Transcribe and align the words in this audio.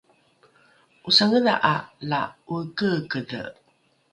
’osangedha’a 1.07 1.75
la 2.09 2.21
’oekeekedhe 2.51 3.41